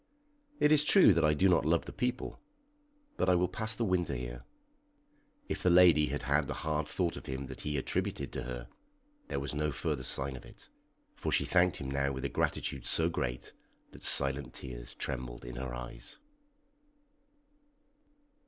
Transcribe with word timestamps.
"It 0.59 0.71
is 0.71 0.83
true 0.83 1.13
that 1.13 1.23
I 1.23 1.35
do 1.35 1.47
not 1.47 1.63
love 1.63 1.85
the 1.85 1.93
people, 1.93 2.39
but 3.17 3.29
I 3.29 3.35
will 3.35 3.47
pass 3.47 3.75
the 3.75 3.85
winter 3.85 4.15
here." 4.15 4.45
If 5.47 5.61
the 5.61 5.69
lady 5.69 6.07
had 6.07 6.23
had 6.23 6.47
the 6.47 6.55
hard 6.65 6.87
thought 6.87 7.15
of 7.15 7.27
him 7.27 7.45
that 7.45 7.61
he 7.61 7.77
attributed 7.77 8.33
to 8.33 8.41
her, 8.45 8.67
there 9.27 9.39
was 9.39 9.53
no 9.53 9.71
further 9.71 10.01
sign 10.01 10.35
of 10.35 10.43
it, 10.43 10.69
for 11.15 11.31
she 11.31 11.45
thanked 11.45 11.77
him 11.77 11.91
now 11.91 12.11
with 12.11 12.25
a 12.25 12.29
gratitude 12.29 12.83
so 12.83 13.09
great 13.09 13.53
that 13.91 14.01
silent 14.01 14.55
tears 14.55 14.95
trembled 14.95 15.45
in 15.45 15.57
her 15.57 15.71
eyes. 15.75 16.17